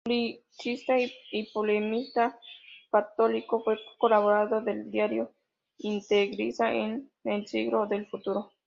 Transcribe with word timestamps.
Publicista 0.03 0.95
y 0.99 1.51
polemista 1.53 2.35
católico, 2.91 3.63
fue 3.63 3.77
colaborador 3.99 4.63
del 4.63 4.89
diario 4.89 5.31
integrista 5.77 6.73
"El 6.73 7.07
Siglo 7.45 7.87
Futuro". 8.09 8.51